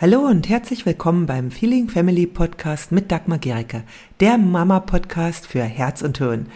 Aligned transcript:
Hallo 0.00 0.20
und 0.20 0.48
herzlich 0.48 0.86
willkommen 0.86 1.26
beim 1.26 1.50
Feeling 1.50 1.90
Family 1.90 2.26
Podcast 2.26 2.90
mit 2.90 3.12
Dagmar 3.12 3.36
Gericke, 3.36 3.82
der 4.20 4.38
Mama-Podcast 4.38 5.46
für 5.46 5.62
Herz 5.62 6.00
und 6.00 6.16
Hirn. 6.16 6.46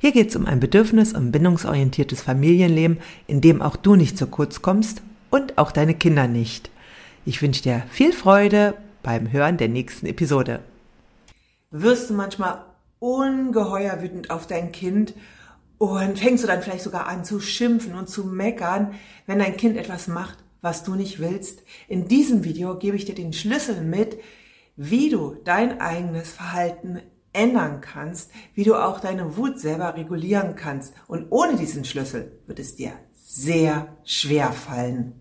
Hier 0.00 0.12
geht 0.12 0.28
es 0.28 0.36
um 0.36 0.44
ein 0.44 0.60
bedürfnis- 0.60 1.14
und 1.14 1.32
bindungsorientiertes 1.32 2.20
Familienleben, 2.20 2.98
in 3.26 3.40
dem 3.40 3.62
auch 3.62 3.76
du 3.76 3.96
nicht 3.96 4.18
zu 4.18 4.26
kurz 4.26 4.60
kommst 4.60 5.00
und 5.30 5.56
auch 5.56 5.72
deine 5.72 5.94
Kinder 5.94 6.28
nicht. 6.28 6.70
Ich 7.24 7.40
wünsche 7.40 7.62
dir 7.62 7.84
viel 7.90 8.12
Freude 8.12 8.74
beim 9.02 9.32
Hören 9.32 9.56
der 9.56 9.68
nächsten 9.68 10.04
Episode. 10.04 10.60
Wirst 11.70 12.10
du 12.10 12.12
manchmal 12.12 12.66
ungeheuer 12.98 14.02
wütend 14.02 14.28
auf 14.28 14.46
dein 14.46 14.72
Kind 14.72 15.14
und 15.78 16.18
fängst 16.18 16.44
du 16.44 16.48
dann 16.48 16.60
vielleicht 16.60 16.84
sogar 16.84 17.06
an 17.06 17.24
zu 17.24 17.40
schimpfen 17.40 17.94
und 17.94 18.10
zu 18.10 18.26
meckern, 18.26 18.92
wenn 19.26 19.38
dein 19.38 19.56
Kind 19.56 19.78
etwas 19.78 20.06
macht, 20.06 20.36
was 20.60 20.82
du 20.82 20.94
nicht 20.94 21.20
willst. 21.20 21.62
In 21.88 22.08
diesem 22.08 22.44
Video 22.44 22.78
gebe 22.78 22.96
ich 22.96 23.04
dir 23.04 23.14
den 23.14 23.32
Schlüssel 23.32 23.82
mit, 23.82 24.18
wie 24.76 25.10
du 25.10 25.36
dein 25.44 25.80
eigenes 25.80 26.30
Verhalten 26.30 27.00
ändern 27.32 27.80
kannst, 27.80 28.30
wie 28.54 28.64
du 28.64 28.74
auch 28.74 29.00
deine 29.00 29.36
Wut 29.36 29.58
selber 29.58 29.96
regulieren 29.96 30.56
kannst. 30.56 30.94
Und 31.06 31.26
ohne 31.30 31.56
diesen 31.56 31.84
Schlüssel 31.84 32.40
wird 32.46 32.58
es 32.58 32.76
dir 32.76 32.92
sehr 33.14 33.96
schwer 34.04 34.52
fallen. 34.52 35.20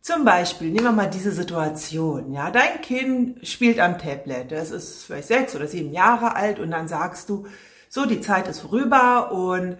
Zum 0.00 0.24
Beispiel, 0.24 0.70
nehmen 0.70 0.84
wir 0.84 0.92
mal 0.92 1.08
diese 1.08 1.32
Situation, 1.32 2.32
ja, 2.34 2.50
dein 2.50 2.82
Kind 2.82 3.46
spielt 3.46 3.80
am 3.80 3.98
Tablet, 3.98 4.52
das 4.52 4.70
ist 4.70 5.04
vielleicht 5.04 5.28
sechs 5.28 5.56
oder 5.56 5.66
sieben 5.66 5.94
Jahre 5.94 6.36
alt 6.36 6.58
und 6.58 6.72
dann 6.72 6.88
sagst 6.88 7.30
du, 7.30 7.46
so, 7.88 8.04
die 8.04 8.20
Zeit 8.20 8.46
ist 8.48 8.60
vorüber 8.60 9.32
und 9.32 9.78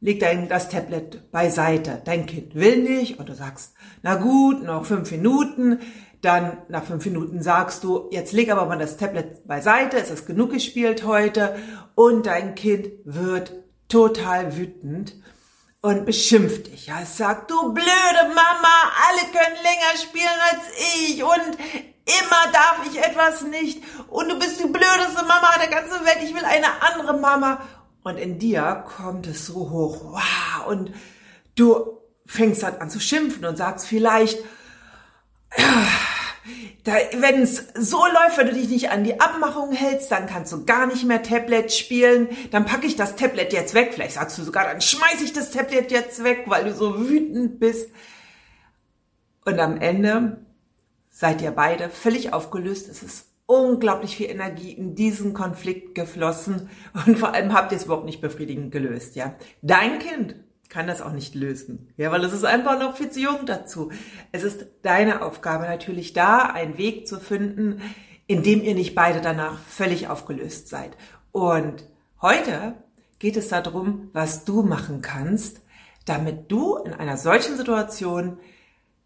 leg 0.00 0.20
dein, 0.20 0.48
das 0.48 0.68
Tablet 0.68 1.30
beiseite. 1.30 2.02
Dein 2.04 2.26
Kind 2.26 2.54
will 2.54 2.82
nicht 2.82 3.18
und 3.18 3.28
du 3.28 3.34
sagst, 3.34 3.74
na 4.02 4.14
gut, 4.14 4.62
noch 4.62 4.84
fünf 4.84 5.10
Minuten. 5.10 5.80
Dann 6.20 6.58
nach 6.68 6.84
fünf 6.84 7.04
Minuten 7.04 7.42
sagst 7.42 7.84
du, 7.84 8.08
jetzt 8.10 8.32
leg 8.32 8.50
aber 8.50 8.66
mal 8.66 8.78
das 8.78 8.96
Tablet 8.96 9.46
beiseite, 9.46 9.98
es 9.98 10.10
ist 10.10 10.26
genug 10.26 10.50
gespielt 10.50 11.04
heute. 11.04 11.56
Und 11.94 12.26
dein 12.26 12.54
Kind 12.56 12.88
wird 13.04 13.52
total 13.88 14.56
wütend 14.56 15.14
und 15.80 16.06
beschimpft 16.06 16.66
dich. 16.66 16.86
Ja, 16.88 17.00
es 17.02 17.16
sagt, 17.16 17.50
du 17.50 17.72
blöde 17.72 18.28
Mama, 18.28 18.92
alle 19.08 19.30
können 19.32 19.56
länger 19.62 19.96
spielen 19.96 20.26
als 20.50 20.64
ich 20.96 21.22
und 21.22 21.56
immer 22.04 22.52
darf 22.52 22.80
ich 22.90 22.98
etwas 22.98 23.42
nicht 23.42 23.82
und 24.08 24.28
du 24.28 24.38
bist 24.38 24.58
die 24.58 24.68
blödeste 24.68 25.24
Mama 25.26 25.52
der 25.60 25.68
ganzen 25.68 26.04
Welt, 26.04 26.18
ich 26.22 26.34
will 26.34 26.44
eine 26.44 26.82
andere 26.82 27.18
Mama. 27.18 27.60
Und 28.08 28.16
in 28.16 28.38
dir 28.38 28.84
kommt 28.96 29.26
es 29.26 29.44
so 29.44 29.68
hoch, 29.68 30.02
wow, 30.02 30.66
und 30.66 30.92
du 31.56 31.98
fängst 32.24 32.62
dann 32.62 32.76
an 32.76 32.88
zu 32.88 33.00
schimpfen 33.00 33.44
und 33.44 33.58
sagst 33.58 33.86
vielleicht, 33.86 34.38
wenn 36.84 37.42
es 37.42 37.66
so 37.74 37.98
läuft, 37.98 38.38
wenn 38.38 38.46
du 38.46 38.54
dich 38.54 38.70
nicht 38.70 38.88
an 38.88 39.04
die 39.04 39.20
Abmachung 39.20 39.72
hältst, 39.72 40.10
dann 40.10 40.26
kannst 40.26 40.54
du 40.54 40.64
gar 40.64 40.86
nicht 40.86 41.04
mehr 41.04 41.22
Tablet 41.22 41.70
spielen. 41.70 42.30
Dann 42.50 42.64
packe 42.64 42.86
ich 42.86 42.96
das 42.96 43.14
Tablet 43.14 43.52
jetzt 43.52 43.74
weg. 43.74 43.90
Vielleicht 43.92 44.14
sagst 44.14 44.38
du 44.38 44.42
sogar, 44.42 44.64
dann 44.64 44.80
schmeiß 44.80 45.20
ich 45.22 45.34
das 45.34 45.50
Tablet 45.50 45.92
jetzt 45.92 46.24
weg, 46.24 46.44
weil 46.46 46.64
du 46.64 46.72
so 46.72 47.06
wütend 47.10 47.60
bist. 47.60 47.90
Und 49.44 49.60
am 49.60 49.78
Ende 49.82 50.46
seid 51.10 51.42
ihr 51.42 51.50
beide 51.50 51.90
völlig 51.90 52.32
aufgelöst. 52.32 52.88
Es 52.88 53.02
ist 53.02 53.27
unglaublich 53.48 54.14
viel 54.14 54.28
Energie 54.28 54.72
in 54.72 54.94
diesen 54.94 55.32
Konflikt 55.32 55.94
geflossen 55.94 56.68
und 57.06 57.18
vor 57.18 57.32
allem 57.32 57.54
habt 57.54 57.72
ihr 57.72 57.78
es 57.78 57.86
überhaupt 57.86 58.04
nicht 58.04 58.20
befriedigend 58.20 58.70
gelöst, 58.70 59.16
ja. 59.16 59.34
Dein 59.62 59.98
Kind 59.98 60.36
kann 60.68 60.86
das 60.86 61.00
auch 61.00 61.12
nicht 61.12 61.34
lösen, 61.34 61.88
ja, 61.96 62.12
weil 62.12 62.22
es 62.24 62.34
ist 62.34 62.44
einfach 62.44 62.78
noch 62.78 62.98
viel 62.98 63.08
zu 63.08 63.20
jung 63.20 63.46
dazu. 63.46 63.90
Es 64.32 64.44
ist 64.44 64.66
deine 64.82 65.22
Aufgabe 65.22 65.64
natürlich 65.64 66.12
da, 66.12 66.40
einen 66.40 66.76
Weg 66.76 67.08
zu 67.08 67.18
finden, 67.18 67.80
in 68.26 68.42
dem 68.42 68.62
ihr 68.62 68.74
nicht 68.74 68.94
beide 68.94 69.22
danach 69.22 69.58
völlig 69.60 70.08
aufgelöst 70.08 70.68
seid. 70.68 70.90
Und 71.32 71.88
heute 72.20 72.74
geht 73.18 73.38
es 73.38 73.48
darum, 73.48 74.10
was 74.12 74.44
du 74.44 74.62
machen 74.62 75.00
kannst, 75.00 75.62
damit 76.04 76.52
du 76.52 76.76
in 76.76 76.92
einer 76.92 77.16
solchen 77.16 77.56
Situation 77.56 78.36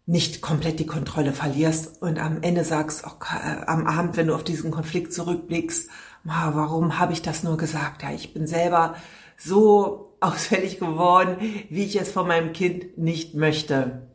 nicht 0.05 0.41
komplett 0.41 0.79
die 0.79 0.85
Kontrolle 0.85 1.31
verlierst 1.31 2.01
und 2.01 2.19
am 2.19 2.41
Ende 2.41 2.65
sagst, 2.65 3.05
okay, 3.05 3.37
äh, 3.37 3.65
am 3.65 3.87
Abend, 3.87 4.17
wenn 4.17 4.27
du 4.27 4.35
auf 4.35 4.43
diesen 4.43 4.71
Konflikt 4.71 5.13
zurückblickst, 5.13 5.89
warum 6.23 6.99
habe 6.99 7.13
ich 7.13 7.21
das 7.21 7.43
nur 7.43 7.57
gesagt? 7.57 8.03
Ja, 8.03 8.11
ich 8.11 8.33
bin 8.33 8.47
selber 8.47 8.95
so 9.37 10.17
ausfällig 10.19 10.79
geworden, 10.79 11.37
wie 11.69 11.83
ich 11.83 11.99
es 11.99 12.11
von 12.11 12.27
meinem 12.27 12.53
Kind 12.53 12.97
nicht 12.97 13.35
möchte. 13.35 14.07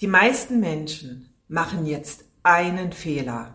Die 0.00 0.06
meisten 0.06 0.60
Menschen 0.60 1.34
machen 1.48 1.86
jetzt 1.86 2.24
einen 2.42 2.92
Fehler. 2.92 3.54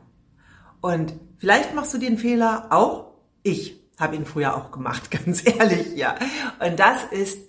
Und 0.81 1.13
vielleicht 1.39 1.75
machst 1.75 1.93
du 1.93 1.97
den 1.97 2.17
Fehler 2.17 2.67
auch. 2.69 3.13
Ich 3.43 3.81
habe 3.99 4.15
ihn 4.15 4.25
früher 4.25 4.55
auch 4.55 4.71
gemacht, 4.71 5.11
ganz 5.25 5.45
ehrlich, 5.45 5.95
ja. 5.95 6.15
Und 6.59 6.79
das 6.79 7.03
ist, 7.11 7.39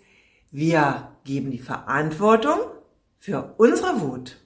wir 0.51 1.13
geben 1.25 1.51
die 1.51 1.59
Verantwortung 1.59 2.59
für 3.19 3.55
unsere 3.59 4.01
Wut 4.01 4.39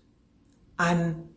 an 0.76 1.28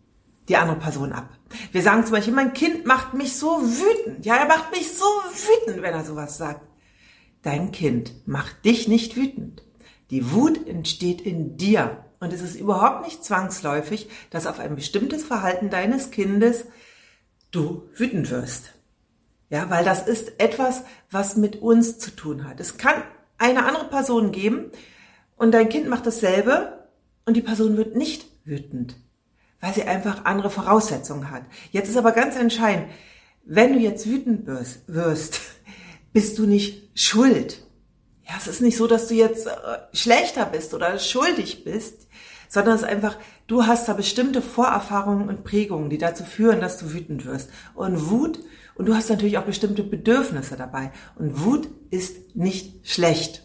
die 0.48 0.58
andere 0.58 0.80
Person 0.80 1.12
ab. 1.12 1.30
Wir 1.72 1.82
sagen 1.82 2.04
zum 2.04 2.14
Beispiel, 2.14 2.34
mein 2.34 2.54
Kind 2.54 2.86
macht 2.86 3.14
mich 3.14 3.38
so 3.38 3.62
wütend. 3.62 4.26
Ja, 4.26 4.36
er 4.36 4.48
macht 4.48 4.72
mich 4.72 4.94
so 4.94 5.06
wütend, 5.06 5.82
wenn 5.82 5.94
er 5.94 6.04
sowas 6.04 6.38
sagt. 6.38 6.62
Dein 7.42 7.72
Kind 7.72 8.28
macht 8.28 8.66
dich 8.66 8.88
nicht 8.88 9.16
wütend. 9.16 9.64
Die 10.10 10.32
Wut 10.32 10.68
entsteht 10.68 11.22
in 11.22 11.58
dir. 11.58 12.06
Und 12.20 12.34
es 12.34 12.42
ist 12.42 12.56
überhaupt 12.56 13.06
nicht 13.06 13.24
zwangsläufig, 13.24 14.10
dass 14.30 14.48
auf 14.48 14.60
ein 14.60 14.76
bestimmtes 14.76 15.24
Verhalten 15.24 15.70
deines 15.70 16.12
Kindes 16.12 16.66
du 17.52 17.90
wütend 17.96 18.32
wirst. 18.32 18.74
Ja, 19.50 19.70
weil 19.70 19.86
das 19.86 20.08
ist 20.08 20.40
etwas, 20.40 20.84
was 21.12 21.36
mit 21.36 21.58
uns 21.58 22.00
zu 22.00 22.12
tun 22.12 22.48
hat. 22.48 22.60
Es 22.60 22.78
kann 22.78 23.04
eine 23.38 23.66
andere 23.66 23.90
Person 23.90 24.32
geben 24.32 24.72
und 25.36 25.52
dein 25.52 25.70
Kind 25.70 25.88
macht 25.88 26.06
dasselbe 26.08 26.85
und 27.26 27.36
die 27.36 27.42
Person 27.42 27.78
wird 27.78 27.96
nicht 27.96 28.26
wütend, 28.46 28.96
weil 29.60 29.74
sie 29.74 29.84
einfach 29.84 30.26
andere 30.26 30.50
Voraussetzungen 30.50 31.32
hat. 31.32 31.44
Jetzt 31.72 31.90
ist 31.90 31.98
aber 31.98 32.12
ganz 32.12 32.36
entscheidend, 32.36 32.88
wenn 33.44 33.74
du 33.74 33.80
jetzt 33.80 34.08
wütend 34.08 34.48
wirst, 34.48 35.42
bist 36.14 36.38
du 36.38 36.46
nicht 36.46 36.90
schuld. 36.94 37.64
Ja, 38.28 38.34
es 38.38 38.48
ist 38.48 38.62
nicht 38.62 38.78
so, 38.78 38.88
dass 38.88 39.08
du 39.08 39.14
jetzt 39.14 39.48
äh, 39.48 39.52
schlechter 39.94 40.46
bist 40.46 40.74
oder 40.74 40.98
schuldig 40.98 41.64
bist, 41.64 42.08
sondern 42.50 42.76
es 42.76 42.82
ist 42.82 42.88
einfach, 42.88 43.18
du 43.48 43.66
hast 43.68 43.88
da 43.88 43.94
bestimmte 43.94 44.42
Vorerfahrungen 44.42 45.30
und 45.30 45.44
Prägungen, 45.44 45.90
die 45.90 45.98
dazu 45.98 46.24
führen, 46.24 46.62
dass 46.62 46.78
du 46.78 46.94
wütend 46.94 47.26
wirst. 47.26 47.50
Und 47.76 48.10
Wut, 48.10 48.40
und 48.76 48.88
du 48.88 48.96
hast 48.96 49.10
natürlich 49.10 49.38
auch 49.38 49.44
bestimmte 49.44 49.84
Bedürfnisse 49.84 50.56
dabei. 50.56 50.92
Und 51.16 51.44
Wut 51.44 51.68
ist 51.92 52.36
nicht 52.36 52.88
schlecht. 52.88 53.45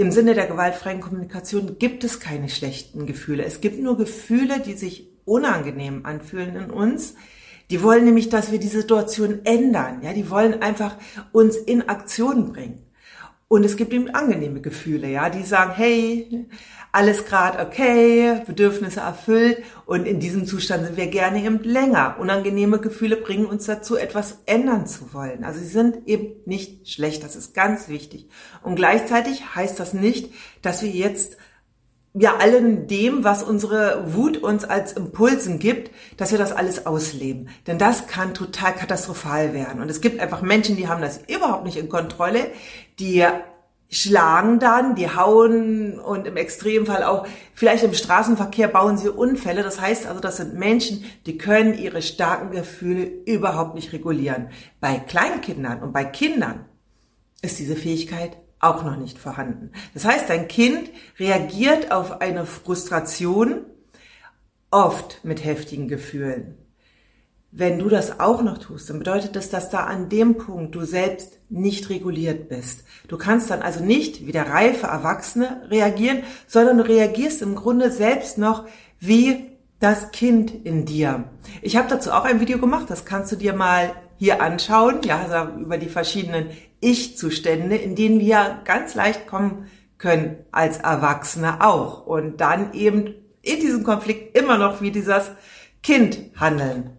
Im 0.00 0.12
Sinne 0.12 0.34
der 0.34 0.46
gewaltfreien 0.46 1.00
Kommunikation 1.00 1.76
gibt 1.80 2.04
es 2.04 2.20
keine 2.20 2.48
schlechten 2.48 3.04
Gefühle. 3.04 3.44
Es 3.44 3.60
gibt 3.60 3.80
nur 3.80 3.96
Gefühle, 3.96 4.60
die 4.60 4.74
sich 4.74 5.08
unangenehm 5.24 6.06
anfühlen 6.06 6.54
in 6.54 6.70
uns. 6.70 7.16
Die 7.68 7.82
wollen 7.82 8.04
nämlich, 8.04 8.28
dass 8.28 8.52
wir 8.52 8.60
die 8.60 8.68
Situation 8.68 9.40
ändern. 9.42 10.00
Ja, 10.02 10.12
die 10.12 10.30
wollen 10.30 10.62
einfach 10.62 10.96
uns 11.32 11.56
in 11.56 11.88
Aktion 11.88 12.52
bringen. 12.52 12.87
Und 13.50 13.64
es 13.64 13.78
gibt 13.78 13.94
eben 13.94 14.10
angenehme 14.10 14.60
Gefühle, 14.60 15.08
ja, 15.08 15.30
die 15.30 15.42
sagen, 15.42 15.72
hey, 15.74 16.46
alles 16.92 17.24
gerade 17.24 17.58
okay, 17.60 18.42
Bedürfnisse 18.46 19.00
erfüllt 19.00 19.62
und 19.86 20.06
in 20.06 20.20
diesem 20.20 20.44
Zustand 20.44 20.84
sind 20.84 20.98
wir 20.98 21.06
gerne 21.06 21.42
eben 21.42 21.62
länger. 21.62 22.16
Unangenehme 22.18 22.78
Gefühle 22.78 23.16
bringen 23.16 23.46
uns 23.46 23.64
dazu, 23.64 23.96
etwas 23.96 24.42
ändern 24.44 24.86
zu 24.86 25.14
wollen. 25.14 25.44
Also 25.44 25.60
sie 25.60 25.66
sind 25.66 26.06
eben 26.06 26.42
nicht 26.44 26.90
schlecht, 26.90 27.24
das 27.24 27.36
ist 27.36 27.54
ganz 27.54 27.88
wichtig. 27.88 28.28
Und 28.62 28.76
gleichzeitig 28.76 29.54
heißt 29.54 29.80
das 29.80 29.94
nicht, 29.94 30.30
dass 30.60 30.82
wir 30.82 30.90
jetzt 30.90 31.38
ja 32.18 32.36
allen 32.36 32.86
dem, 32.86 33.24
was 33.24 33.42
unsere 33.42 34.14
Wut 34.14 34.38
uns 34.38 34.64
als 34.64 34.92
Impulsen 34.92 35.58
gibt, 35.58 35.90
dass 36.16 36.30
wir 36.30 36.38
das 36.38 36.52
alles 36.52 36.86
ausleben. 36.86 37.48
Denn 37.66 37.78
das 37.78 38.06
kann 38.06 38.34
total 38.34 38.74
katastrophal 38.74 39.54
werden. 39.54 39.80
Und 39.80 39.90
es 39.90 40.00
gibt 40.00 40.20
einfach 40.20 40.42
Menschen, 40.42 40.76
die 40.76 40.88
haben 40.88 41.02
das 41.02 41.20
überhaupt 41.28 41.64
nicht 41.64 41.76
in 41.76 41.88
Kontrolle, 41.88 42.50
die 42.98 43.24
schlagen 43.90 44.58
dann, 44.58 44.94
die 44.94 45.08
hauen 45.14 45.98
und 45.98 46.26
im 46.26 46.36
Extremfall 46.36 47.02
auch, 47.04 47.26
vielleicht 47.54 47.84
im 47.84 47.94
Straßenverkehr 47.94 48.68
bauen 48.68 48.98
sie 48.98 49.08
Unfälle. 49.08 49.62
Das 49.62 49.80
heißt 49.80 50.06
also, 50.06 50.20
das 50.20 50.36
sind 50.36 50.54
Menschen, 50.54 51.04
die 51.26 51.38
können 51.38 51.76
ihre 51.76 52.02
starken 52.02 52.50
Gefühle 52.50 53.04
überhaupt 53.04 53.74
nicht 53.74 53.92
regulieren. 53.92 54.50
Bei 54.80 54.98
Kleinkindern 54.98 55.82
und 55.82 55.92
bei 55.92 56.04
Kindern 56.04 56.66
ist 57.40 57.58
diese 57.58 57.76
Fähigkeit 57.76 58.36
auch 58.60 58.84
noch 58.84 58.96
nicht 58.96 59.18
vorhanden. 59.18 59.70
Das 59.94 60.04
heißt, 60.04 60.28
dein 60.28 60.48
Kind 60.48 60.90
reagiert 61.18 61.92
auf 61.92 62.20
eine 62.20 62.46
Frustration 62.46 63.66
oft 64.70 65.24
mit 65.24 65.44
heftigen 65.44 65.88
Gefühlen. 65.88 66.56
Wenn 67.50 67.78
du 67.78 67.88
das 67.88 68.20
auch 68.20 68.42
noch 68.42 68.58
tust, 68.58 68.90
dann 68.90 68.98
bedeutet 68.98 69.34
das, 69.34 69.48
dass 69.48 69.70
da 69.70 69.84
an 69.84 70.10
dem 70.10 70.36
Punkt 70.36 70.74
du 70.74 70.84
selbst 70.84 71.38
nicht 71.48 71.88
reguliert 71.88 72.50
bist. 72.50 72.84
Du 73.08 73.16
kannst 73.16 73.50
dann 73.50 73.62
also 73.62 73.82
nicht 73.82 74.26
wie 74.26 74.32
der 74.32 74.50
reife 74.50 74.86
Erwachsene 74.86 75.62
reagieren, 75.70 76.24
sondern 76.46 76.76
du 76.76 76.86
reagierst 76.86 77.40
im 77.40 77.54
Grunde 77.54 77.90
selbst 77.90 78.36
noch 78.36 78.66
wie 79.00 79.46
das 79.80 80.10
Kind 80.10 80.52
in 80.66 80.84
dir. 80.84 81.24
Ich 81.62 81.76
habe 81.76 81.88
dazu 81.88 82.10
auch 82.10 82.24
ein 82.24 82.40
Video 82.40 82.58
gemacht, 82.58 82.90
das 82.90 83.06
kannst 83.06 83.32
du 83.32 83.36
dir 83.36 83.54
mal 83.54 83.94
hier 84.18 84.42
anschauen, 84.42 85.00
ja, 85.04 85.20
also 85.20 85.58
über 85.58 85.78
die 85.78 85.88
verschiedenen 85.88 86.50
Ich-Zustände, 86.80 87.76
in 87.76 87.94
denen 87.94 88.20
wir 88.20 88.60
ganz 88.64 88.94
leicht 88.94 89.26
kommen 89.26 89.70
können 89.96 90.44
als 90.52 90.78
Erwachsene 90.78 91.64
auch 91.64 92.06
und 92.06 92.40
dann 92.40 92.72
eben 92.72 93.14
in 93.42 93.60
diesem 93.60 93.84
Konflikt 93.84 94.36
immer 94.36 94.58
noch 94.58 94.80
wie 94.80 94.90
dieses 94.90 95.30
Kind 95.82 96.18
handeln. 96.36 96.90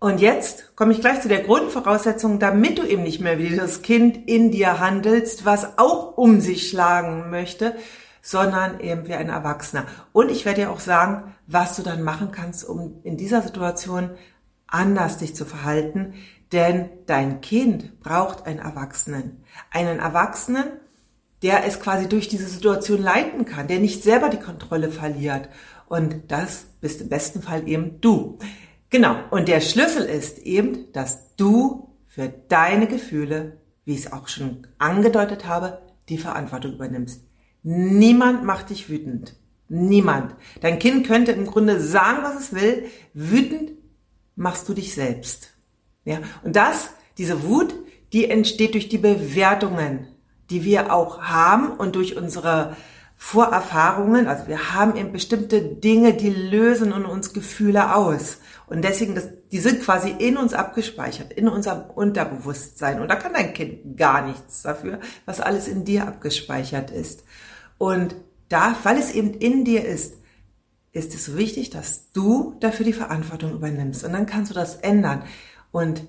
Und 0.00 0.20
jetzt 0.20 0.76
komme 0.76 0.92
ich 0.92 1.00
gleich 1.00 1.22
zu 1.22 1.28
der 1.28 1.42
Grundvoraussetzung, 1.42 2.38
damit 2.38 2.78
du 2.78 2.82
eben 2.82 3.02
nicht 3.02 3.20
mehr 3.20 3.38
wie 3.38 3.48
dieses 3.48 3.80
Kind 3.82 4.28
in 4.28 4.50
dir 4.50 4.78
handelst, 4.78 5.46
was 5.46 5.78
auch 5.78 6.18
um 6.18 6.40
sich 6.40 6.68
schlagen 6.68 7.30
möchte, 7.30 7.74
sondern 8.20 8.80
eben 8.80 9.08
wie 9.08 9.14
ein 9.14 9.30
Erwachsener. 9.30 9.86
Und 10.12 10.30
ich 10.30 10.44
werde 10.44 10.62
dir 10.62 10.70
auch 10.70 10.80
sagen, 10.80 11.34
was 11.46 11.76
du 11.76 11.82
dann 11.82 12.02
machen 12.02 12.32
kannst, 12.32 12.68
um 12.68 13.00
in 13.02 13.16
dieser 13.16 13.40
Situation 13.40 14.10
anders 14.66 15.18
dich 15.18 15.34
zu 15.34 15.44
verhalten, 15.44 16.14
denn 16.52 16.90
dein 17.06 17.40
Kind 17.40 18.00
braucht 18.00 18.46
einen 18.46 18.60
Erwachsenen. 18.60 19.42
Einen 19.70 19.98
Erwachsenen, 19.98 20.64
der 21.42 21.66
es 21.66 21.80
quasi 21.80 22.08
durch 22.08 22.28
diese 22.28 22.46
Situation 22.46 23.02
leiten 23.02 23.44
kann, 23.44 23.68
der 23.68 23.78
nicht 23.78 24.02
selber 24.02 24.28
die 24.28 24.38
Kontrolle 24.38 24.90
verliert. 24.90 25.48
Und 25.86 26.30
das 26.30 26.66
bist 26.80 27.00
im 27.00 27.08
besten 27.08 27.42
Fall 27.42 27.68
eben 27.68 28.00
du. 28.00 28.38
Genau. 28.90 29.16
Und 29.30 29.48
der 29.48 29.60
Schlüssel 29.60 30.04
ist 30.04 30.38
eben, 30.38 30.92
dass 30.92 31.34
du 31.36 31.90
für 32.06 32.28
deine 32.48 32.86
Gefühle, 32.86 33.58
wie 33.84 33.94
ich 33.94 34.06
es 34.06 34.12
auch 34.12 34.28
schon 34.28 34.66
angedeutet 34.78 35.46
habe, 35.46 35.82
die 36.08 36.18
Verantwortung 36.18 36.74
übernimmst. 36.74 37.24
Niemand 37.62 38.44
macht 38.44 38.70
dich 38.70 38.88
wütend. 38.88 39.36
Niemand. 39.68 40.36
Dein 40.60 40.78
Kind 40.78 41.06
könnte 41.06 41.32
im 41.32 41.46
Grunde 41.46 41.80
sagen, 41.80 42.18
was 42.22 42.38
es 42.38 42.54
will. 42.54 42.84
Wütend 43.14 43.72
machst 44.36 44.68
du 44.68 44.74
dich 44.74 44.94
selbst. 44.94 45.54
Ja. 46.04 46.18
Und 46.42 46.56
das, 46.56 46.90
diese 47.18 47.44
Wut, 47.44 47.74
die 48.12 48.30
entsteht 48.30 48.74
durch 48.74 48.88
die 48.88 48.98
Bewertungen, 48.98 50.08
die 50.50 50.64
wir 50.64 50.92
auch 50.92 51.22
haben 51.22 51.72
und 51.72 51.96
durch 51.96 52.16
unsere 52.16 52.76
Vorerfahrungen. 53.16 54.26
Also 54.26 54.48
wir 54.48 54.74
haben 54.74 54.96
eben 54.96 55.12
bestimmte 55.12 55.62
Dinge, 55.62 56.12
die 56.14 56.30
lösen 56.30 56.92
in 56.92 57.04
uns 57.04 57.32
Gefühle 57.32 57.94
aus. 57.94 58.38
Und 58.66 58.82
deswegen, 58.82 59.14
das, 59.14 59.28
die 59.50 59.58
sind 59.58 59.82
quasi 59.82 60.10
in 60.10 60.36
uns 60.36 60.52
abgespeichert, 60.52 61.32
in 61.32 61.48
unserem 61.48 61.90
Unterbewusstsein. 61.90 63.00
Und 63.00 63.08
da 63.08 63.16
kann 63.16 63.32
dein 63.32 63.54
Kind 63.54 63.96
gar 63.96 64.26
nichts 64.26 64.62
dafür, 64.62 65.00
was 65.26 65.40
alles 65.40 65.68
in 65.68 65.84
dir 65.84 66.06
abgespeichert 66.06 66.90
ist. 66.90 67.24
Und 67.78 68.14
da, 68.48 68.76
weil 68.82 68.98
es 68.98 69.12
eben 69.12 69.34
in 69.34 69.64
dir 69.64 69.84
ist, 69.84 70.14
ist 70.94 71.14
es 71.14 71.26
so 71.26 71.36
wichtig, 71.36 71.70
dass 71.70 72.12
du 72.12 72.56
dafür 72.60 72.86
die 72.86 72.92
Verantwortung 72.92 73.52
übernimmst. 73.52 74.04
Und 74.04 74.12
dann 74.12 74.26
kannst 74.26 74.50
du 74.50 74.54
das 74.54 74.76
ändern 74.76 75.24
und 75.72 76.04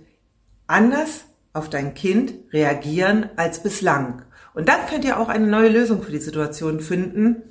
anders 0.68 1.26
auf 1.54 1.70
dein 1.70 1.96
Kind 1.96 2.34
reagieren 2.54 3.30
als 3.36 3.62
bislang. 3.64 4.22
Und 4.54 4.70
dann 4.70 4.86
könnt 4.88 5.04
ihr 5.04 5.20
auch 5.20 5.28
eine 5.28 5.48
neue 5.48 5.70
Lösung 5.70 6.04
für 6.04 6.12
die 6.12 6.20
Situation 6.20 6.80
finden, 6.80 7.42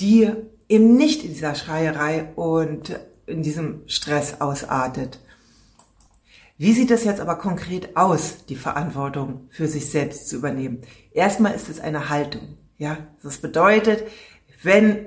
die 0.00 0.30
eben 0.68 0.96
nicht 0.96 1.24
in 1.24 1.34
dieser 1.34 1.54
Schreierei 1.54 2.32
und 2.36 2.98
in 3.26 3.42
diesem 3.42 3.82
Stress 3.86 4.40
ausartet. 4.40 5.20
Wie 6.58 6.72
sieht 6.72 6.92
es 6.92 7.04
jetzt 7.04 7.20
aber 7.20 7.36
konkret 7.36 7.96
aus, 7.96 8.44
die 8.48 8.56
Verantwortung 8.56 9.48
für 9.50 9.66
sich 9.66 9.90
selbst 9.90 10.28
zu 10.28 10.36
übernehmen? 10.36 10.82
Erstmal 11.12 11.54
ist 11.54 11.68
es 11.68 11.80
eine 11.80 12.08
Haltung. 12.08 12.56
Ja, 12.78 12.98
das 13.22 13.38
bedeutet, 13.38 14.04
wenn 14.62 15.06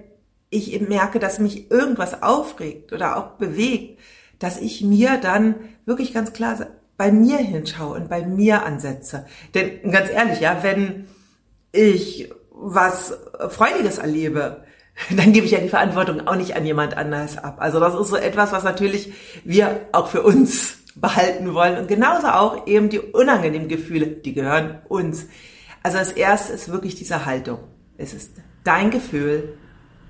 ich 0.55 0.79
merke, 0.81 1.19
dass 1.19 1.39
mich 1.39 1.69
irgendwas 1.71 2.21
aufregt 2.23 2.93
oder 2.93 3.17
auch 3.17 3.31
bewegt, 3.37 3.99
dass 4.39 4.59
ich 4.59 4.81
mir 4.81 5.17
dann 5.17 5.55
wirklich 5.85 6.13
ganz 6.13 6.33
klar 6.33 6.67
bei 6.97 7.11
mir 7.11 7.37
hinschaue 7.37 7.95
und 7.95 8.09
bei 8.09 8.25
mir 8.25 8.65
ansetze. 8.65 9.25
Denn 9.53 9.91
ganz 9.91 10.09
ehrlich, 10.09 10.39
ja, 10.39 10.59
wenn 10.61 11.07
ich 11.71 12.31
was 12.51 13.17
Freudiges 13.49 13.97
erlebe, 13.97 14.63
dann 15.09 15.33
gebe 15.33 15.45
ich 15.45 15.51
ja 15.51 15.59
die 15.59 15.69
Verantwortung 15.69 16.27
auch 16.27 16.35
nicht 16.35 16.55
an 16.55 16.65
jemand 16.65 16.95
anders 16.95 17.37
ab. 17.37 17.57
Also 17.59 17.79
das 17.79 17.93
ist 17.93 18.07
so 18.07 18.15
etwas, 18.15 18.51
was 18.51 18.63
natürlich 18.63 19.13
wir 19.43 19.87
auch 19.91 20.07
für 20.07 20.23
uns 20.23 20.77
behalten 20.95 21.53
wollen. 21.53 21.77
Und 21.77 21.87
genauso 21.87 22.27
auch 22.27 22.65
eben 22.67 22.89
die 22.89 22.99
unangenehmen 22.99 23.67
Gefühle, 23.67 24.07
die 24.07 24.33
gehören 24.33 24.79
uns. 24.87 25.27
Also 25.83 25.97
das 25.97 26.13
erste 26.13 26.53
ist 26.53 26.71
wirklich 26.71 26.95
diese 26.95 27.25
Haltung. 27.25 27.59
Es 27.97 28.13
ist 28.13 28.31
dein 28.63 28.89
Gefühl, 28.89 29.57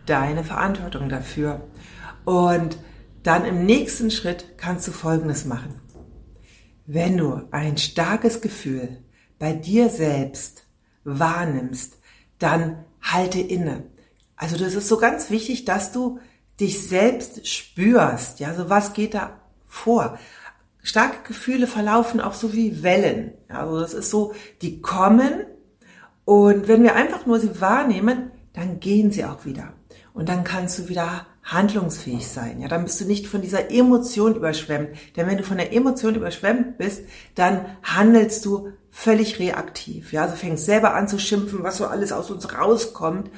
deine 0.06 0.44
Verantwortung 0.44 1.10
dafür. 1.10 1.68
Und 2.25 2.78
dann 3.24 3.46
im 3.46 3.66
nächsten 3.66 4.12
Schritt 4.12 4.57
kannst 4.57 4.88
du 4.88 4.92
Folgendes 4.92 5.46
machen. 5.46 5.81
Wenn 6.86 7.18
du 7.18 7.42
ein 7.52 7.78
starkes 7.78 8.42
Gefühl 8.42 9.00
bei 9.40 9.54
dir 9.54 9.90
selbst 9.90 10.68
wahrnimmst, 11.04 11.98
dann 12.40 12.84
halte 13.02 13.40
inne. 13.40 13.84
Also 14.36 14.57
das 14.57 14.75
ist 14.75 14.88
so 14.88 14.98
ganz 14.98 15.30
wichtig, 15.30 15.66
dass 15.66 15.92
du 15.92 16.19
dich 16.60 16.88
selbst 16.88 17.48
spürst. 17.48 18.40
Ja, 18.40 18.54
so 18.54 18.69
was 18.69 18.94
geht 18.94 19.13
da 19.13 19.40
vor? 19.68 20.19
Starke 20.84 21.28
Gefühle 21.28 21.68
verlaufen 21.68 22.22
auch 22.22 22.34
so 22.34 22.54
wie 22.54 22.84
Wellen. 22.84 23.34
Also 23.48 23.80
das 23.80 23.94
ist 23.94 24.12
so, 24.12 24.34
die 24.62 24.81
kommen 24.81 25.46
und 26.25 26.68
wenn 26.68 26.84
wir 26.84 26.96
einfach 26.96 27.25
nur 27.25 27.40
sie 27.40 27.62
wahrnehmen, 27.62 28.31
dann 28.54 28.80
gehen 28.80 29.12
sie 29.12 29.25
auch 29.25 29.46
wieder. 29.46 29.74
Und 30.15 30.29
dann 30.29 30.45
kannst 30.45 30.79
du 30.79 30.88
wieder 30.88 31.27
handlungsfähig 31.44 32.25
sein. 32.25 32.62
Ja, 32.62 32.69
dann 32.69 32.85
bist 32.85 33.01
du 33.01 33.06
nicht 33.06 33.27
von 33.27 33.41
dieser 33.41 33.69
Emotion 33.69 34.33
überschwemmt. 34.35 34.89
Denn 35.15 35.27
wenn 35.27 35.38
du 35.38 35.44
von 35.44 35.57
der 35.57 35.73
Emotion 35.73 36.15
überschwemmt 36.15 36.77
bist, 36.77 37.03
dann 37.35 37.65
handelst 37.83 38.45
du 38.45 38.69
völlig 38.89 39.39
reaktiv. 39.39 40.13
Ja, 40.13 40.23
also 40.23 40.38
fängst 40.38 40.65
selber 40.65 40.95
an 40.95 41.09
zu 41.09 41.19
schimpfen, 41.19 41.63
was 41.63 41.77
so 41.77 41.85
alles 41.85 42.13
aus 42.13 42.31
uns 42.31 42.57
rauskommt 42.57 43.29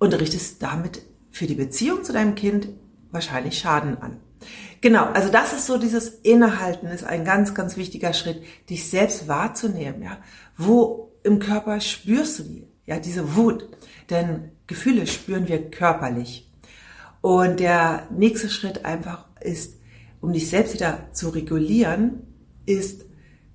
und 0.00 0.12
richtest 0.12 0.60
damit 0.60 1.02
für 1.30 1.46
die 1.46 1.54
Beziehung 1.54 2.02
zu 2.02 2.12
deinem 2.12 2.34
Kind 2.34 2.68
wahrscheinlich 3.12 3.60
Schaden 3.60 3.96
an. 4.02 4.16
Genau, 4.80 5.04
also 5.04 5.30
das 5.30 5.52
ist 5.52 5.66
so 5.66 5.78
dieses 5.78 6.08
Innehalten 6.08 6.88
ist 6.88 7.04
ein 7.04 7.24
ganz, 7.24 7.54
ganz 7.54 7.76
wichtiger 7.76 8.12
Schritt, 8.12 8.42
dich 8.68 8.90
selbst 8.90 9.28
wahrzunehmen. 9.28 10.02
Ja, 10.02 10.18
wo 10.56 11.12
im 11.22 11.38
Körper 11.38 11.80
spürst 11.80 12.40
du 12.40 12.42
die? 12.42 12.71
Ja, 12.92 13.00
diese 13.00 13.36
Wut, 13.36 13.66
denn 14.10 14.50
Gefühle 14.66 15.06
spüren 15.06 15.48
wir 15.48 15.70
körperlich. 15.70 16.52
Und 17.22 17.58
der 17.58 18.06
nächste 18.10 18.50
Schritt 18.50 18.84
einfach 18.84 19.24
ist, 19.40 19.78
um 20.20 20.34
dich 20.34 20.50
selbst 20.50 20.74
wieder 20.74 21.08
zu 21.12 21.30
regulieren, 21.30 22.22
ist, 22.66 23.06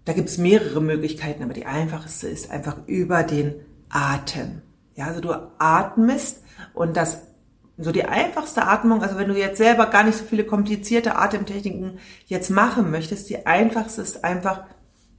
da 0.05 0.13
gibt 0.13 0.29
es 0.29 0.39
mehrere 0.39 0.81
Möglichkeiten, 0.81 1.43
aber 1.43 1.53
die 1.53 1.67
einfachste 1.67 2.27
ist 2.27 2.49
einfach 2.49 2.77
über 2.87 3.21
den 3.21 3.53
Atem. 3.89 4.63
Ja, 4.95 5.05
also 5.05 5.21
du 5.21 5.31
atmest 5.59 6.41
und 6.73 6.97
das 6.97 7.21
so 7.77 7.91
die 7.91 8.05
einfachste 8.05 8.63
Atmung, 8.63 9.03
also 9.03 9.17
wenn 9.17 9.27
du 9.27 9.37
jetzt 9.37 9.59
selber 9.59 9.85
gar 9.85 10.03
nicht 10.03 10.17
so 10.17 10.25
viele 10.25 10.45
komplizierte 10.45 11.15
Atemtechniken 11.15 11.99
jetzt 12.25 12.49
machen 12.49 12.89
möchtest, 12.89 13.29
die 13.29 13.45
einfachste 13.45 14.01
ist 14.01 14.23
einfach, 14.23 14.63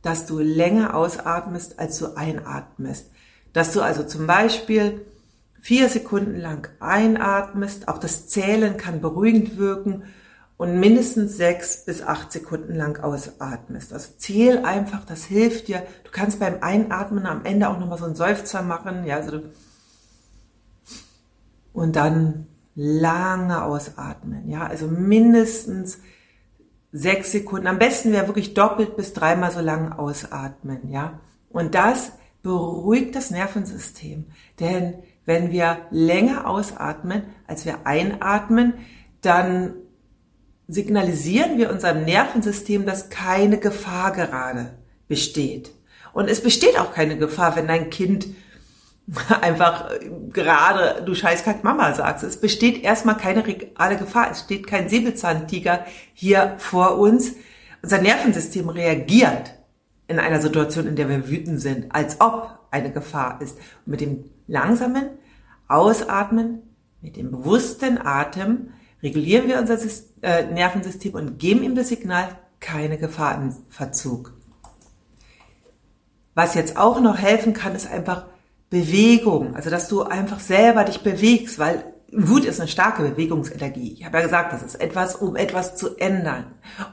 dass 0.03 0.27
du 0.27 0.41
länger 0.41 0.97
ausatmest, 0.97 1.79
als 1.79 1.99
du 1.99 2.17
einatmest. 2.17 3.13
Dass 3.59 3.73
du 3.73 3.83
also 3.83 4.05
zum 4.05 4.29
Beispiel 4.29 5.05
vier 5.61 5.89
Sekunden 5.89 6.37
lang 6.37 6.69
einatmest, 6.79 7.89
auch 7.89 7.99
das 7.99 8.29
Zählen 8.29 8.77
kann 8.77 9.01
beruhigend 9.01 9.59
wirken 9.59 10.05
und 10.57 10.79
mindestens 10.79 11.37
sechs 11.37 11.85
bis 11.85 12.01
acht 12.01 12.31
Sekunden 12.31 12.77
lang 12.77 13.03
ausatmest. 13.03 13.93
Also 13.93 14.11
zähl 14.17 14.65
einfach, 14.65 15.05
das 15.05 15.25
hilft 15.25 15.67
dir. 15.67 15.83
Du 16.05 16.13
kannst 16.13 16.39
beim 16.39 16.59
Einatmen 16.61 17.27
am 17.27 17.45
Ende 17.45 17.69
auch 17.69 17.81
nochmal 17.81 17.99
so 17.99 18.05
einen 18.05 18.15
Seufzer 18.15 18.63
machen, 18.63 19.05
ja, 19.05 19.17
also 19.17 19.43
und 21.73 21.97
dann 21.97 22.47
lange 22.77 23.65
ausatmen, 23.65 24.49
ja, 24.49 24.69
also 24.69 24.87
mindestens 24.87 25.99
sechs 26.93 27.33
Sekunden. 27.33 27.67
Am 27.67 27.81
besten 27.81 28.13
wäre 28.13 28.29
wirklich 28.29 28.55
doppelt 28.55 28.97
bis 28.97 29.15
dreimal 29.15 29.51
so 29.51 29.59
lang 29.59 29.91
ausatmen, 29.91 30.93
ja. 30.93 31.19
Und 31.51 31.75
das 31.75 32.13
beruhigt 32.49 33.15
das 33.15 33.31
Nervensystem, 33.31 34.25
denn 34.59 34.95
wenn 35.27 35.53
wir 35.53 35.83
länger 35.91 36.49
ausatmen, 36.49 37.25
als 37.47 37.67
wir 37.67 37.87
einatmen, 37.87 38.73
dann 39.21 39.75
signalisieren 40.67 41.59
wir 41.59 41.69
unserem 41.71 42.07
Nervensystem, 42.07 42.87
dass 42.87 43.11
keine 43.11 43.59
Gefahr 43.59 44.13
gerade 44.13 44.79
besteht. 45.09 45.73
Und 46.15 46.31
es 46.31 46.43
besteht 46.43 46.81
auch 46.81 46.95
keine 46.95 47.19
Gefahr, 47.19 47.55
wenn 47.55 47.69
dein 47.69 47.91
Kind 47.91 48.29
einfach 49.43 49.91
gerade 50.33 51.03
du 51.05 51.15
scheißkack 51.15 51.63
Mama 51.65 51.93
sagst. 51.93 52.25
Es 52.25 52.41
besteht 52.41 52.83
erstmal 52.83 53.19
keine 53.19 53.47
reale 53.47 53.99
Gefahr. 53.99 54.31
Es 54.31 54.41
steht 54.41 54.67
kein 54.67 54.89
Säbelzahntiger 54.89 55.85
hier 56.15 56.55
vor 56.57 56.97
uns. 56.97 57.35
Unser 57.83 58.01
Nervensystem 58.01 58.71
reagiert 58.71 59.58
in 60.09 60.19
einer 60.19 60.41
Situation, 60.41 60.87
in 60.87 60.97
der 60.97 61.09
wir 61.09 61.29
wütend 61.29 61.61
sind, 61.61 61.95
als 61.95 62.21
ob 62.21 62.59
eine 62.71 62.91
Gefahr 62.91 63.41
ist. 63.41 63.59
Mit 63.87 64.01
dem 64.01 64.25
langsamen 64.47 65.11
Ausatmen 65.69 66.63
Mit 67.01 67.17
dem 67.17 67.31
bewussten 67.31 67.99
Atem 67.99 68.71
regulieren 69.03 69.47
wir 69.47 69.59
unser 69.59 69.79
äh, 70.23 70.47
Nervensystem 70.47 71.15
und 71.15 71.39
geben 71.39 71.63
ihm 71.63 71.77
das 71.77 71.89
Signal, 71.89 72.29
keine 72.59 72.99
Gefahr 72.99 73.37
im 73.37 73.55
Verzug. 73.69 74.33
Was 76.35 76.55
jetzt 76.55 76.77
auch 76.77 77.01
noch 77.01 77.19
helfen 77.19 77.53
kann, 77.53 77.75
ist 77.75 77.91
einfach 77.91 78.27
Bewegung. 78.71 79.55
Also, 79.55 79.71
dass 79.71 79.89
du 79.89 80.03
einfach 80.03 80.41
selber 80.41 80.85
dich 80.85 81.03
bewegst, 81.03 81.59
weil 81.59 81.85
Wut 82.11 82.45
ist 82.45 82.59
eine 82.59 82.69
starke 82.69 83.03
Bewegungsenergie. 83.03 83.93
Ich 83.93 84.05
habe 84.05 84.19
ja 84.19 84.25
gesagt, 84.25 84.53
das 84.53 84.63
ist 84.63 84.81
etwas, 84.81 85.15
um 85.15 85.37
etwas 85.37 85.77
zu 85.77 85.97
ändern. 85.97 86.47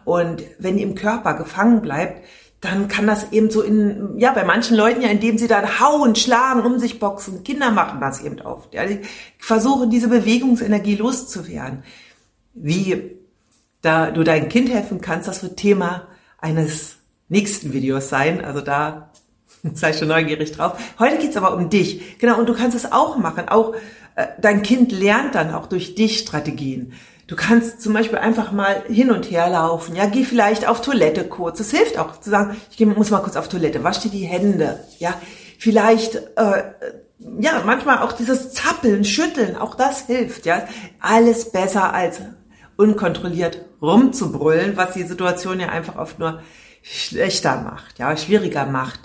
Und 0.03 0.43
wenn 0.59 0.77
die 0.77 0.83
im 0.83 0.95
Körper 0.95 1.35
gefangen 1.35 1.81
bleibt, 1.81 2.25
dann 2.61 2.87
kann 2.87 3.05
das 3.05 3.31
eben 3.31 3.49
so 3.51 3.61
in, 3.61 4.17
ja, 4.17 4.31
bei 4.31 4.43
manchen 4.43 4.75
Leuten 4.75 5.01
ja, 5.01 5.09
indem 5.09 5.37
sie 5.37 5.47
dann 5.47 5.79
hauen, 5.79 6.15
schlagen, 6.15 6.61
um 6.61 6.79
sich 6.79 6.99
boxen. 6.99 7.43
Kinder 7.43 7.71
machen 7.71 7.99
das 7.99 8.21
eben 8.21 8.41
oft. 8.41 8.73
Ja, 8.73 8.85
die 8.85 9.01
versuchen, 9.37 9.89
diese 9.89 10.07
Bewegungsenergie 10.07 10.95
loszuwerden. 10.95 11.83
Wie 12.53 13.17
da 13.81 14.09
du 14.09 14.23
dein 14.23 14.49
Kind 14.49 14.69
helfen 14.69 14.99
kannst, 14.99 15.27
das 15.27 15.43
wird 15.43 15.57
Thema 15.57 16.07
eines 16.39 16.97
nächsten 17.29 17.73
Videos 17.73 18.09
sein. 18.09 18.43
Also 18.43 18.61
da 18.61 19.11
sei 19.73 19.93
schon 19.93 20.07
neugierig 20.07 20.51
drauf. 20.51 20.79
Heute 20.97 21.17
geht's 21.17 21.37
aber 21.37 21.55
um 21.55 21.69
dich. 21.69 22.17
Genau, 22.17 22.39
und 22.39 22.49
du 22.49 22.55
kannst 22.55 22.75
es 22.75 22.91
auch 22.91 23.17
machen. 23.17 23.47
Auch 23.47 23.75
äh, 24.15 24.27
dein 24.41 24.63
Kind 24.63 24.91
lernt 24.91 25.35
dann 25.35 25.53
auch 25.53 25.67
durch 25.67 25.95
dich 25.95 26.19
Strategien. 26.19 26.93
Du 27.27 27.35
kannst 27.35 27.81
zum 27.81 27.93
Beispiel 27.93 28.19
einfach 28.19 28.51
mal 28.51 28.83
hin 28.87 29.09
und 29.09 29.31
her 29.31 29.49
laufen. 29.49 29.95
Ja, 29.95 30.05
geh 30.05 30.23
vielleicht 30.23 30.67
auf 30.67 30.81
Toilette 30.81 31.23
kurz. 31.23 31.59
Es 31.59 31.71
hilft 31.71 31.97
auch 31.97 32.19
zu 32.19 32.29
sagen, 32.29 32.55
ich 32.69 32.85
muss 32.85 33.09
mal 33.09 33.21
kurz 33.21 33.35
auf 33.35 33.49
Toilette. 33.49 33.83
Wasch 33.83 33.99
dir 33.99 34.11
die 34.11 34.25
Hände. 34.25 34.79
Ja, 34.99 35.15
vielleicht, 35.57 36.15
äh, 36.15 36.63
ja, 37.39 37.63
manchmal 37.65 37.99
auch 37.99 38.11
dieses 38.11 38.53
Zappeln, 38.53 39.03
Schütteln. 39.03 39.55
Auch 39.55 39.73
das 39.73 40.05
hilft. 40.05 40.45
Ja, 40.45 40.67
alles 40.99 41.51
besser 41.51 41.93
als 41.93 42.19
unkontrolliert 42.77 43.65
rumzubrüllen, 43.81 44.77
was 44.77 44.93
die 44.93 45.03
Situation 45.03 45.59
ja 45.59 45.69
einfach 45.69 45.95
oft 45.95 46.19
nur 46.19 46.41
schlechter 46.83 47.61
macht, 47.61 47.97
ja, 47.97 48.15
schwieriger 48.15 48.65
macht. 48.65 48.99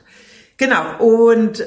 Genau. 0.58 0.98
Und 0.98 1.64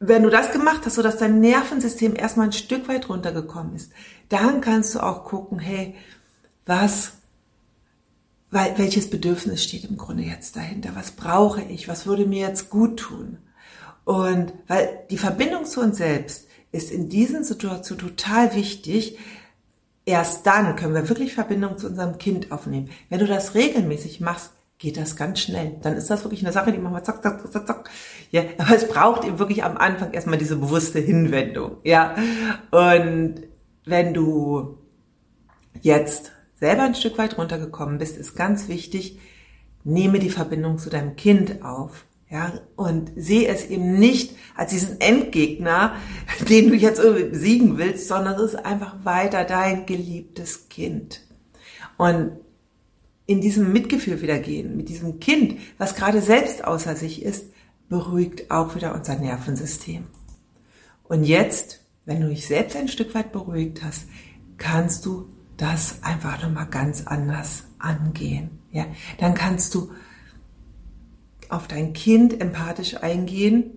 wenn 0.00 0.22
du 0.22 0.30
das 0.30 0.50
gemacht 0.50 0.80
hast, 0.86 0.94
so 0.94 1.02
dass 1.02 1.18
dein 1.18 1.40
Nervensystem 1.40 2.16
erstmal 2.16 2.46
ein 2.46 2.52
Stück 2.52 2.88
weit 2.88 3.10
runtergekommen 3.10 3.76
ist, 3.76 3.92
dann 4.30 4.62
kannst 4.62 4.94
du 4.94 5.00
auch 5.00 5.24
gucken, 5.24 5.58
hey, 5.58 5.94
was, 6.64 7.12
welches 8.50 9.10
Bedürfnis 9.10 9.62
steht 9.62 9.84
im 9.84 9.98
Grunde 9.98 10.22
jetzt 10.22 10.56
dahinter? 10.56 10.90
Was 10.94 11.12
brauche 11.12 11.60
ich? 11.62 11.86
Was 11.86 12.06
würde 12.06 12.24
mir 12.24 12.48
jetzt 12.48 12.70
gut 12.70 12.98
tun? 12.98 13.38
Und 14.04 14.54
weil 14.66 15.04
die 15.10 15.18
Verbindung 15.18 15.66
zu 15.66 15.82
uns 15.82 15.98
selbst 15.98 16.48
ist 16.72 16.90
in 16.90 17.10
diesen 17.10 17.44
Situationen 17.44 18.08
total 18.08 18.54
wichtig. 18.54 19.18
Erst 20.06 20.46
dann 20.46 20.76
können 20.76 20.94
wir 20.94 21.10
wirklich 21.10 21.34
Verbindung 21.34 21.76
zu 21.76 21.88
unserem 21.88 22.16
Kind 22.16 22.52
aufnehmen. 22.52 22.90
Wenn 23.10 23.20
du 23.20 23.26
das 23.26 23.54
regelmäßig 23.54 24.20
machst, 24.20 24.52
geht 24.80 24.96
das 24.96 25.14
ganz 25.14 25.40
schnell. 25.40 25.76
Dann 25.82 25.94
ist 25.94 26.08
das 26.08 26.24
wirklich 26.24 26.42
eine 26.42 26.52
Sache, 26.52 26.72
die 26.72 26.78
machen 26.78 26.94
wir 26.94 27.04
zack, 27.04 27.22
zack, 27.22 27.52
zack, 27.52 27.66
zack. 27.66 27.90
Ja, 28.30 28.42
aber 28.58 28.74
es 28.74 28.88
braucht 28.88 29.24
eben 29.24 29.38
wirklich 29.38 29.62
am 29.62 29.76
Anfang 29.76 30.12
erstmal 30.12 30.38
diese 30.38 30.56
bewusste 30.56 30.98
Hinwendung. 30.98 31.76
Ja, 31.84 32.16
und 32.70 33.34
wenn 33.84 34.14
du 34.14 34.78
jetzt 35.82 36.32
selber 36.58 36.82
ein 36.82 36.94
Stück 36.94 37.18
weit 37.18 37.36
runtergekommen 37.36 37.98
bist, 37.98 38.16
ist 38.16 38.34
ganz 38.34 38.68
wichtig, 38.68 39.18
nehme 39.84 40.18
die 40.18 40.30
Verbindung 40.30 40.78
zu 40.78 40.88
deinem 40.88 41.14
Kind 41.14 41.62
auf. 41.62 42.06
Ja, 42.30 42.52
und 42.76 43.10
sehe 43.16 43.48
es 43.48 43.66
eben 43.66 43.98
nicht 43.98 44.36
als 44.56 44.70
diesen 44.70 45.00
Endgegner, 45.00 45.96
den 46.48 46.68
du 46.70 46.74
jetzt 46.74 47.00
irgendwie 47.00 47.24
besiegen 47.24 47.76
willst, 47.76 48.08
sondern 48.08 48.34
es 48.36 48.54
ist 48.54 48.64
einfach 48.64 49.04
weiter 49.04 49.44
dein 49.44 49.84
geliebtes 49.84 50.70
Kind. 50.70 51.20
Und 51.98 52.38
in 53.30 53.40
diesem 53.40 53.72
Mitgefühl 53.72 54.22
wieder 54.22 54.40
gehen, 54.40 54.76
mit 54.76 54.88
diesem 54.88 55.20
Kind, 55.20 55.60
was 55.78 55.94
gerade 55.94 56.20
selbst 56.20 56.64
außer 56.64 56.96
sich 56.96 57.22
ist, 57.22 57.46
beruhigt 57.88 58.50
auch 58.50 58.74
wieder 58.74 58.92
unser 58.92 59.14
Nervensystem. 59.14 60.08
Und 61.04 61.22
jetzt, 61.22 61.78
wenn 62.04 62.20
du 62.20 62.28
dich 62.28 62.48
selbst 62.48 62.76
ein 62.76 62.88
Stück 62.88 63.14
weit 63.14 63.30
beruhigt 63.30 63.84
hast, 63.84 64.06
kannst 64.56 65.06
du 65.06 65.28
das 65.56 66.02
einfach 66.02 66.42
nochmal 66.42 66.66
ganz 66.66 67.06
anders 67.06 67.62
angehen. 67.78 68.50
Ja, 68.72 68.86
dann 69.18 69.34
kannst 69.34 69.76
du 69.76 69.92
auf 71.50 71.68
dein 71.68 71.92
Kind 71.92 72.40
empathisch 72.40 72.96
eingehen. 72.96 73.70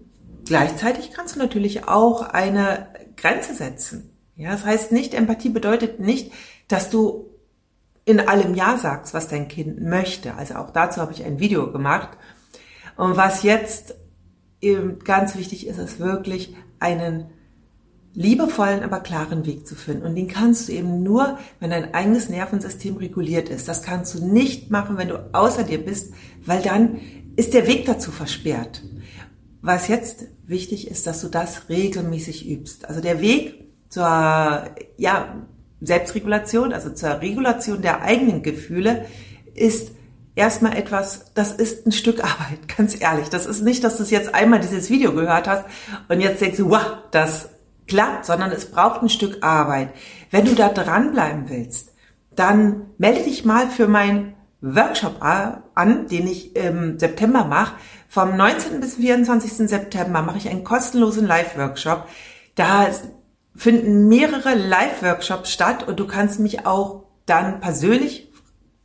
Gleichzeitig 0.46 1.12
kannst 1.12 1.36
du 1.36 1.40
natürlich 1.40 1.88
auch 1.88 2.24
eine 2.24 2.88
Grenze 3.18 3.54
setzen. 3.54 4.10
Ja, 4.36 4.54
das 4.54 4.66
heißt 4.66 4.92
nicht, 4.92 5.14
Empathie 5.14 5.50
bedeutet 5.50 6.00
nicht, 6.00 6.32
dass 6.68 6.90
du 6.90 7.33
in 8.06 8.20
allem 8.20 8.54
Ja 8.56 8.78
sagst, 8.78 9.14
was 9.14 9.28
dein 9.28 9.48
Kind 9.48 9.82
möchte. 9.82 10.36
Also 10.36 10.56
auch 10.56 10.72
dazu 10.72 11.02
habe 11.02 11.14
ich 11.14 11.24
ein 11.24 11.40
Video 11.40 11.72
gemacht. 11.72 12.10
Und 12.98 13.18
was 13.18 13.44
jetzt 13.44 13.96
eben 14.62 15.00
ganz 15.00 15.36
wichtig 15.36 15.68
ist, 15.68 15.78
ist 15.78 16.00
wirklich 16.00 16.56
einen 16.80 17.28
liebevollen, 18.14 18.84
aber 18.84 19.00
klaren 19.00 19.46
Weg 19.46 19.66
zu 19.66 19.76
finden. 19.76 20.04
Und 20.06 20.16
den 20.16 20.28
kannst 20.28 20.68
du 20.68 20.74
eben 20.74 21.02
nur, 21.02 21.40
wenn 21.60 21.72
dein 21.72 21.94
eigenes 21.94 22.30
Nervensystem 22.30 22.98
reguliert 22.98 23.50
ist. 23.50 23.68
Das 23.68 23.82
kannst 23.82 24.14
du 24.14 24.26
nicht 24.26 24.70
machen, 24.70 24.98
wenn 24.98 25.08
du 25.08 25.34
außer 25.34 25.64
dir 25.64 25.84
bist, 25.84 26.14
weil 26.46 26.62
dann 26.62 27.00
ist 27.36 27.54
der 27.54 27.68
Weg 27.68 27.86
dazu 27.86 28.12
versperrt. 28.12 28.84
Was 29.62 29.88
jetzt 29.88 30.28
wichtig 30.46 30.90
ist, 30.92 31.08
dass 31.08 31.22
du 31.22 31.30
das 31.30 31.70
regelmäßig 31.70 32.48
übst. 32.50 32.88
Also 32.88 33.02
der 33.02 33.22
Weg 33.22 33.72
zur, 33.90 34.04
ja, 34.98 35.48
Selbstregulation, 35.86 36.74
also 36.74 36.90
zur 36.92 37.22
Regulation 37.22 37.82
der 37.82 38.02
eigenen 38.02 38.42
Gefühle, 38.44 39.06
ist 39.54 39.92
erstmal 40.36 40.78
etwas, 40.78 41.32
das 41.34 41.52
ist 41.52 41.86
ein 41.86 41.92
Stück 41.92 42.24
Arbeit, 42.24 42.68
ganz 42.78 43.00
ehrlich. 43.00 43.30
Das 43.30 43.46
ist 43.46 43.62
nicht, 43.62 43.84
dass 43.84 43.98
du 43.98 44.04
jetzt 44.04 44.34
einmal 44.34 44.60
dieses 44.60 44.90
Video 44.90 45.14
gehört 45.14 45.48
hast 45.48 45.66
und 46.08 46.22
jetzt 46.22 46.42
denkst 46.42 46.58
du, 46.58 46.70
wow, 46.70 46.98
das 47.12 47.50
klappt, 47.88 48.26
sondern 48.26 48.52
es 48.52 48.72
braucht 48.72 49.02
ein 49.02 49.10
Stück 49.10 49.44
Arbeit. 49.44 49.90
Wenn 50.32 50.46
du 50.46 50.56
da 50.56 50.70
dranbleiben 50.70 51.50
willst, 51.50 51.94
dann 52.36 52.88
melde 52.98 53.24
dich 53.24 53.46
mal 53.46 53.70
für 53.70 53.88
meinen 53.88 54.34
Workshop 54.62 55.22
an, 55.22 56.08
den 56.08 56.26
ich 56.26 56.56
im 56.56 56.98
September 56.98 57.44
mache. 57.44 57.76
Vom 58.08 58.38
19. 58.38 58.80
bis 58.80 58.96
24. 58.96 59.70
September 59.70 60.22
mache 60.22 60.38
ich 60.38 60.50
einen 60.50 60.64
kostenlosen 60.64 61.28
Live-Workshop. 61.28 62.08
Da 62.56 62.88
finden 63.56 64.08
mehrere 64.08 64.56
Live-Workshops 64.56 65.52
statt 65.52 65.88
und 65.88 66.00
du 66.00 66.08
kannst 66.08 66.40
mich 66.40 66.66
auch 66.66 67.04
dann 67.26 67.60
persönlich 67.60 68.30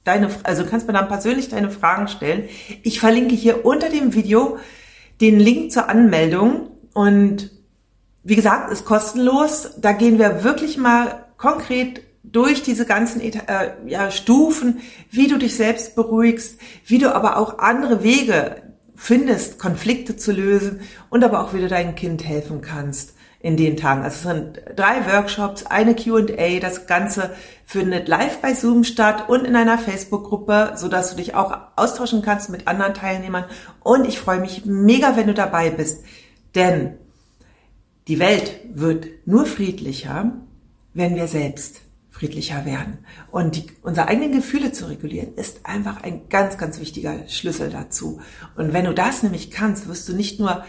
deine, 0.05 0.31
also 0.43 0.65
kannst 0.65 0.87
mir 0.87 0.93
dann 0.93 1.09
persönlich 1.09 1.49
deine 1.49 1.71
Fragen 1.71 2.09
stellen. 2.09 2.49
Ich 2.83 3.01
verlinke 3.01 3.35
hier 3.35 3.65
unter 3.65 3.89
dem 3.89 4.15
Video 4.15 4.59
den 5.21 5.41
Link 5.41 5.73
zur 5.73 5.89
Anmeldung 5.89 6.71
und 6.95 7.51
wie 8.25 8.37
gesagt, 8.37 8.71
ist 8.71 8.85
kostenlos. 8.85 9.71
Da 9.79 9.93
gehen 9.93 10.19
wir 10.19 10.45
wirklich 10.45 10.77
mal 10.77 11.27
konkret 11.37 12.03
durch 12.23 12.63
diese 12.63 12.85
ganzen 12.85 13.21
äh, 13.21 13.73
ja, 13.87 14.11
Stufen, 14.11 14.81
wie 15.11 15.29
du 15.29 15.39
dich 15.39 15.57
selbst 15.57 15.97
beruhigst, 15.97 16.59
wie 16.85 16.99
du 16.99 17.15
aber 17.15 17.39
auch 17.39 17.59
andere 17.59 18.03
Wege 18.03 18.63
findest, 18.95 19.59
Konflikte 19.59 20.17
zu 20.17 20.33
lösen 20.33 20.81
und 21.09 21.25
aber 21.25 21.43
auch 21.43 21.55
wie 21.55 21.61
du 21.61 21.69
deinem 21.69 21.95
Kind 21.95 22.25
helfen 22.25 22.61
kannst 22.61 23.15
in 23.41 23.57
den 23.57 23.77
Tagen. 23.77 24.03
Also 24.03 24.17
es 24.17 24.23
sind 24.23 24.61
drei 24.75 25.07
Workshops, 25.07 25.65
eine 25.67 25.95
Q&A, 25.95 26.59
das 26.61 26.87
Ganze 26.87 27.31
findet 27.65 28.09
live 28.09 28.39
bei 28.41 28.55
Zoom 28.55 28.83
statt 28.83 29.29
und 29.29 29.45
in 29.45 29.55
einer 29.55 29.79
Facebook-Gruppe, 29.79 30.73
so 30.77 30.89
dass 30.89 31.11
du 31.11 31.17
dich 31.17 31.35
auch 31.35 31.57
austauschen 31.77 32.23
kannst 32.23 32.51
mit 32.51 32.67
anderen 32.67 32.95
Teilnehmern. 32.95 33.45
Und 33.81 34.07
ich 34.07 34.19
freue 34.19 34.41
mich 34.41 34.65
mega, 34.65 35.17
wenn 35.17 35.29
du 35.29 35.35
dabei 35.35 35.71
bist, 35.71 36.03
denn 36.55 36.95
die 38.09 38.19
Welt 38.19 38.61
wird 38.73 39.07
nur 39.27 39.47
friedlicher, 39.47 40.33
wenn 40.95 41.15
wir 41.15 41.29
selbst 41.29 41.83
friedlicher 42.11 42.65
werden. 42.65 42.99
Und 43.31 43.55
die, 43.55 43.67
unsere 43.83 44.09
eigenen 44.09 44.33
Gefühle 44.33 44.73
zu 44.73 44.89
regulieren, 44.89 45.35
ist 45.35 45.65
einfach 45.65 46.03
ein 46.03 46.29
ganz, 46.29 46.59
ganz 46.59 46.81
wichtiger 46.81 47.29
Schlüssel 47.29 47.71
dazu. 47.71 48.21
Und 48.57 48.73
wenn 48.73 48.87
du 48.87 48.95
das 48.95 49.23
nämlich 49.23 49.53
kannst, 49.53 49.87
wirst 49.89 50.09
du 50.09 50.15
nicht 50.15 50.41
nur 50.41 50.65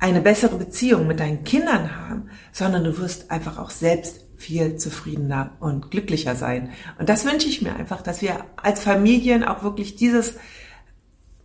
eine 0.00 0.22
bessere 0.22 0.56
Beziehung 0.56 1.06
mit 1.06 1.20
deinen 1.20 1.44
Kindern 1.44 1.96
haben, 1.96 2.30
sondern 2.52 2.84
du 2.84 2.98
wirst 2.98 3.30
einfach 3.30 3.58
auch 3.58 3.70
selbst 3.70 4.24
viel 4.36 4.76
zufriedener 4.76 5.56
und 5.60 5.90
glücklicher 5.90 6.34
sein. 6.34 6.70
Und 6.98 7.10
das 7.10 7.26
wünsche 7.26 7.48
ich 7.48 7.60
mir 7.60 7.76
einfach, 7.76 8.00
dass 8.00 8.22
wir 8.22 8.44
als 8.56 8.80
Familien 8.80 9.44
auch 9.44 9.62
wirklich 9.62 9.96
dieses, 9.96 10.34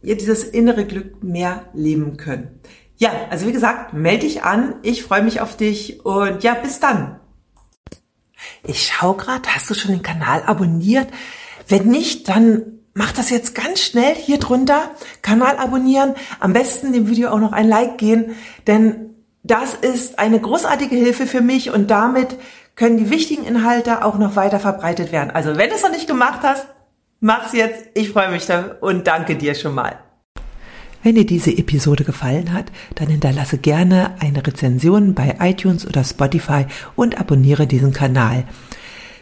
ja, 0.01 0.15
dieses 0.15 0.45
innere 0.45 0.85
Glück 0.85 1.21
mehr 1.21 1.65
leben 1.73 2.15
können. 2.15 2.59
Ja, 2.97 3.11
also 3.29 3.45
wie 3.45 3.51
gesagt, 3.51 3.93
melde 3.93 4.25
dich 4.25 4.43
an. 4.43 4.75
Ich 4.81 5.03
freue 5.03 5.23
mich 5.23 5.41
auf 5.41 5.57
dich 5.57 6.05
und 6.05 6.43
ja, 6.43 6.53
bis 6.53 6.79
dann. 6.79 7.19
Ich 8.63 8.87
schau 8.87 9.13
gerade, 9.13 9.49
hast 9.49 9.69
du 9.69 9.73
schon 9.73 9.91
den 9.91 10.01
Kanal 10.01 10.43
abonniert? 10.43 11.09
Wenn 11.67 11.87
nicht, 11.87 12.29
dann 12.29 12.79
mach 12.95 13.11
das 13.11 13.29
jetzt 13.29 13.53
ganz 13.53 13.81
schnell 13.81 14.15
hier 14.15 14.39
drunter, 14.39 14.89
Kanal 15.21 15.57
abonnieren, 15.57 16.15
am 16.39 16.53
besten 16.53 16.93
dem 16.93 17.07
Video 17.07 17.29
auch 17.29 17.39
noch 17.39 17.51
ein 17.51 17.67
Like 17.67 17.99
gehen, 17.99 18.35
denn 18.65 19.11
das 19.43 19.75
ist 19.75 20.17
eine 20.17 20.39
großartige 20.39 20.95
Hilfe 20.95 21.27
für 21.27 21.41
mich 21.41 21.69
und 21.71 21.91
damit 21.91 22.35
können 22.75 22.97
die 22.97 23.11
wichtigen 23.11 23.45
Inhalte 23.45 24.03
auch 24.03 24.17
noch 24.17 24.35
weiter 24.35 24.59
verbreitet 24.59 25.11
werden. 25.11 25.29
Also 25.29 25.57
wenn 25.57 25.69
du 25.69 25.75
es 25.75 25.83
noch 25.83 25.91
nicht 25.91 26.07
gemacht 26.07 26.39
hast, 26.41 26.65
mach's 27.19 27.53
jetzt. 27.53 27.89
Ich 27.93 28.09
freue 28.09 28.31
mich 28.31 28.47
da 28.47 28.75
und 28.81 29.05
danke 29.05 29.35
dir 29.35 29.53
schon 29.53 29.75
mal. 29.75 29.99
Wenn 31.03 31.15
dir 31.15 31.25
diese 31.25 31.51
Episode 31.51 32.03
gefallen 32.03 32.51
hat, 32.53 32.71
dann 32.95 33.09
hinterlasse 33.09 33.59
gerne 33.59 34.15
eine 34.19 34.45
Rezension 34.45 35.13
bei 35.13 35.35
iTunes 35.39 35.85
oder 35.85 36.03
Spotify 36.03 36.65
und 36.95 37.19
abonniere 37.19 37.67
diesen 37.67 37.93
Kanal. 37.93 38.45